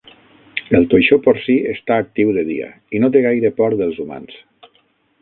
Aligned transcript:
El 0.79 0.87
toixó 0.93 1.19
porcí 1.27 1.59
està 1.75 1.99
actiu 2.05 2.33
de 2.39 2.47
dia 2.49 2.73
i 2.99 3.05
no 3.05 3.13
té 3.17 3.25
gaire 3.29 3.55
por 3.63 3.81
dels 3.83 4.05
humans. 4.07 4.39